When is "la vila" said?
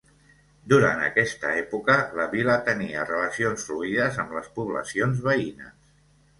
2.21-2.57